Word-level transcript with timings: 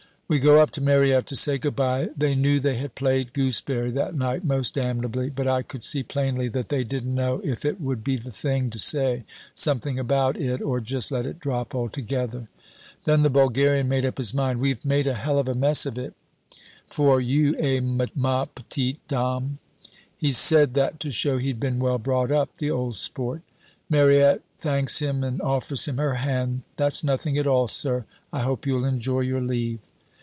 "We 0.33 0.39
go 0.39 0.61
up 0.61 0.71
to 0.71 0.81
Mariette 0.81 1.25
to 1.27 1.35
say 1.35 1.57
good 1.57 1.75
by. 1.75 2.07
They 2.15 2.35
knew 2.35 2.61
they 2.61 2.77
had 2.77 2.95
played 2.95 3.33
gooseberry 3.33 3.91
that 3.91 4.15
night 4.15 4.45
most 4.45 4.75
damnably, 4.75 5.29
but 5.29 5.45
I 5.45 5.61
could 5.61 5.83
see 5.83 6.03
plainly 6.03 6.47
that 6.47 6.69
they 6.69 6.85
didn't 6.85 7.13
know 7.13 7.41
if 7.43 7.65
it 7.65 7.81
would 7.81 8.01
be 8.01 8.15
the 8.15 8.31
thing 8.31 8.69
to 8.69 8.79
say 8.79 9.25
something 9.53 9.99
about 9.99 10.37
it 10.39 10.61
or 10.61 10.79
just 10.79 11.11
let 11.11 11.25
it 11.25 11.41
drop 11.41 11.75
altogether. 11.75 12.47
"Then 13.03 13.23
the 13.23 13.29
Bulgarian 13.29 13.89
made 13.89 14.05
up 14.05 14.19
his 14.19 14.33
mind: 14.33 14.61
'We've 14.61 14.85
made 14.85 15.05
a 15.05 15.15
hell 15.15 15.37
of 15.37 15.49
a 15.49 15.53
mess 15.53 15.85
of 15.85 15.97
it 15.97 16.13
for 16.87 17.19
you, 17.19 17.53
eh, 17.59 17.81
ma 17.81 18.45
p'tite 18.45 18.99
dame?' 19.09 19.57
"He 20.17 20.31
said 20.31 20.75
that 20.75 21.01
to 21.01 21.11
show 21.11 21.39
he'd 21.39 21.59
been 21.59 21.77
well 21.79 21.97
brought 21.99 22.31
up, 22.31 22.57
the 22.57 22.71
old 22.71 22.95
sport. 22.95 23.41
"Mariette 23.89 24.43
thanks 24.57 24.99
him 24.99 25.25
and 25.25 25.41
offers 25.41 25.89
him 25.89 25.97
her 25.97 26.13
hand 26.13 26.61
'That's 26.77 27.03
nothing 27.03 27.37
at 27.37 27.47
all, 27.47 27.67
sir. 27.67 28.05
I 28.31 28.43
hope 28.43 28.65
you'll 28.65 28.85
enjoy 28.85 29.19
your 29.19 29.41
leave.' 29.41 29.79